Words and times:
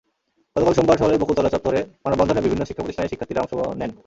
গতকাল 0.55 0.73
সোমবার 0.77 0.99
শহরের 0.99 1.21
বকুলতলা 1.21 1.53
চত্বরে 1.53 1.79
মানববন্ধনে 2.03 2.45
বিভিন্ন 2.45 2.63
শিক্ষাপ্রতিষ্ঠানের 2.65 3.11
শিক্ষার্থীরা 3.11 3.41
অংশ 3.43 3.53
নেন। 3.79 3.91